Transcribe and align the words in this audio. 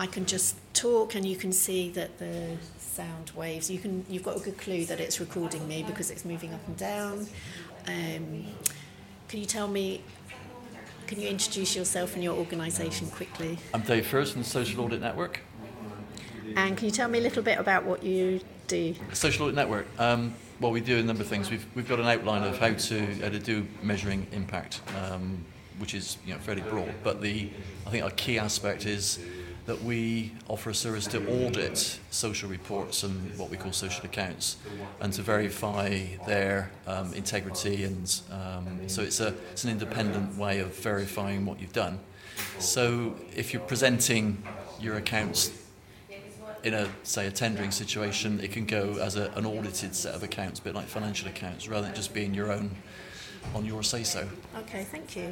I 0.00 0.06
can 0.06 0.24
just 0.24 0.56
talk 0.72 1.14
and 1.14 1.26
you 1.26 1.36
can 1.36 1.52
see 1.52 1.90
that 1.90 2.18
the 2.18 2.56
sound 2.78 3.32
waves. 3.36 3.70
You 3.70 3.78
can 3.78 4.06
you've 4.08 4.22
got 4.22 4.34
a 4.38 4.40
good 4.40 4.56
clue 4.56 4.86
that 4.86 4.98
it's 4.98 5.20
recording 5.20 5.68
me 5.68 5.84
because 5.86 6.10
it's 6.10 6.24
moving 6.24 6.54
up 6.54 6.66
and 6.66 6.76
down. 6.78 7.26
Um, 7.86 8.46
can 9.28 9.40
you 9.40 9.44
tell 9.44 9.68
me? 9.68 10.00
Can 11.06 11.20
you 11.20 11.28
introduce 11.28 11.76
yourself 11.76 12.14
and 12.14 12.24
your 12.24 12.34
organisation 12.34 13.10
quickly? 13.10 13.58
I'm 13.74 13.82
Dave 13.82 14.06
First 14.06 14.32
from 14.32 14.40
the 14.40 14.48
Social 14.48 14.82
Audit 14.82 15.02
Network. 15.02 15.40
And 16.56 16.78
can 16.78 16.86
you 16.86 16.92
tell 16.92 17.10
me 17.10 17.18
a 17.18 17.22
little 17.22 17.42
bit 17.42 17.58
about 17.58 17.84
what 17.84 18.02
you 18.02 18.40
do? 18.68 18.94
Social 19.12 19.44
Audit 19.44 19.54
Network. 19.54 19.86
Um, 19.98 20.34
well, 20.60 20.72
we 20.72 20.80
do 20.80 20.98
a 20.98 21.02
number 21.02 21.22
of 21.22 21.28
things. 21.28 21.50
We've, 21.50 21.66
we've 21.74 21.88
got 21.88 22.00
an 22.00 22.06
outline 22.06 22.42
of 22.44 22.56
how 22.56 22.72
to 22.72 23.06
how 23.16 23.28
to 23.28 23.38
do 23.38 23.66
measuring 23.82 24.26
impact, 24.32 24.80
um, 25.02 25.44
which 25.76 25.92
is 25.92 26.16
you 26.24 26.32
know 26.32 26.40
fairly 26.40 26.62
broad. 26.62 26.94
But 27.04 27.20
the 27.20 27.50
I 27.86 27.90
think 27.90 28.02
our 28.02 28.10
key 28.12 28.38
aspect 28.38 28.86
is 28.86 29.18
that 29.70 29.84
we 29.84 30.32
offer 30.48 30.70
a 30.70 30.74
service 30.74 31.06
to 31.06 31.24
audit 31.46 32.00
social 32.10 32.48
reports 32.48 33.04
and 33.04 33.38
what 33.38 33.48
we 33.50 33.56
call 33.56 33.70
social 33.70 34.04
accounts, 34.04 34.56
and 35.00 35.12
to 35.12 35.22
verify 35.22 36.06
their 36.26 36.72
um, 36.88 37.14
integrity. 37.14 37.84
And 37.84 38.20
um, 38.32 38.88
so 38.88 39.00
it's 39.02 39.20
a 39.20 39.28
it's 39.52 39.62
an 39.62 39.70
independent 39.70 40.36
way 40.36 40.58
of 40.58 40.74
verifying 40.74 41.46
what 41.46 41.60
you've 41.60 41.72
done. 41.72 42.00
So 42.58 43.14
if 43.36 43.52
you're 43.52 43.62
presenting 43.62 44.42
your 44.80 44.96
accounts 44.96 45.52
in 46.64 46.74
a 46.74 46.88
say 47.04 47.28
a 47.28 47.30
tendering 47.30 47.70
situation, 47.70 48.40
it 48.40 48.50
can 48.50 48.66
go 48.66 48.98
as 49.00 49.14
a, 49.14 49.30
an 49.36 49.46
audited 49.46 49.94
set 49.94 50.16
of 50.16 50.24
accounts, 50.24 50.58
a 50.58 50.64
bit 50.64 50.74
like 50.74 50.86
financial 50.86 51.28
accounts, 51.28 51.68
rather 51.68 51.86
than 51.86 51.94
just 51.94 52.12
being 52.12 52.34
your 52.34 52.50
own 52.50 52.72
on 53.54 53.64
your 53.64 53.84
say 53.84 54.02
so. 54.02 54.28
Okay, 54.62 54.82
thank 54.90 55.14
you. 55.14 55.28